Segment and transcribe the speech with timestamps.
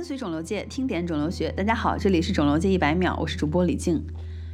[0.00, 1.52] 跟随肿瘤界，听点肿瘤学。
[1.52, 4.02] 大家好，这里是肿瘤界一百秒，我是主播李静。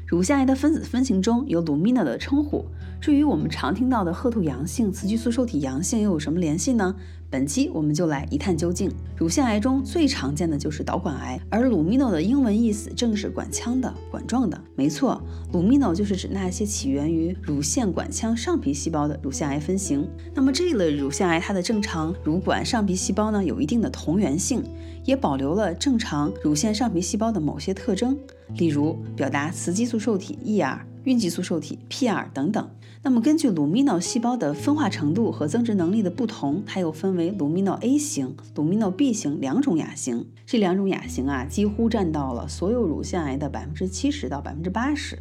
[0.06, 2.64] 乳腺癌的分子分型中有 Lumina 的称呼。
[3.00, 6.94] 至于我们常听到的褐兔阳性、雌激素受体阳性又有什么联系呢？
[7.28, 8.88] 本期我们就来一探究竟。
[9.16, 14.58] 乳腺癌中最常见的就是导管癌，而 Lumino 的英文意思正是管腔的、管状的。
[14.76, 15.20] 没错
[15.52, 20.08] ，Lumino 就是指那些起源于乳腺管腔上皮细胞的乳腺癌分型。
[20.32, 24.62] 那么这一类乳腺癌，它的正常乳管上皮细胞呢，有一定的同源性，
[25.04, 28.16] 也保留了正常乳腺上皮细胞的某些特征，
[28.54, 32.70] 例如表达雌激素受体 ER、孕激素受体 PR 等等。
[33.02, 40.26] 那么根据 Lumino 细胞的分化程度和增殖能力的不同，它又分为 Lumino A 型、Lumino B 型两种亚型。
[40.44, 45.18] 这两种亚型啊，几乎占到了所有乳腺癌的百分之七十到百分之八十。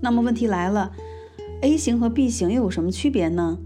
[0.00, 0.92] 那么问题来了
[1.62, 3.58] ，A 型和 B 型又有什么区别呢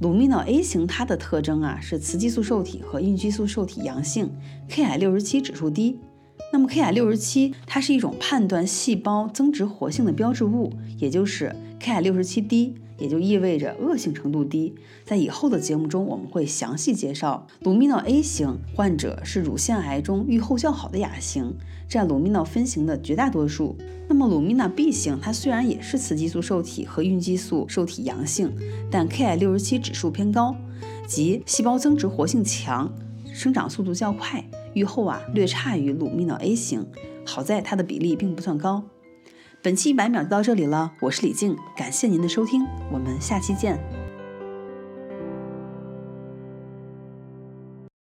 [0.00, 4.30] ？Lumino A 型它的特征啊是雌激素受体和孕激素受体阳性
[4.70, 5.98] ，Ki 六十七指数低。
[6.52, 12.74] 那么 Ki 六十七它是一种判断细胞增殖活性的标志物，也就是 Ki 六十七低。
[12.98, 14.74] 也就意味着恶性程度低。
[15.04, 17.46] 在以后的节目中，我们会详细介绍。
[17.62, 21.54] Lumino A 型患者是乳腺癌中预后较好的亚型，
[21.88, 23.76] 占 Lumino 分型的绝大多数。
[24.08, 28.52] 那么 Lumino B 型，它虽然也是雌激素受体和孕激素受体阳性，
[28.90, 30.56] 但 Ki 六十七指数偏高，
[31.06, 32.92] 即细胞增殖活性强，
[33.32, 34.44] 生长速度较快，
[34.78, 36.86] 愈后啊略差于 Lumino A 型。
[37.26, 38.84] 好在它的比例并不算高。
[39.60, 43.97] 本期一百秒就到这里了，我是李静，感谢您的收听，我们下期见。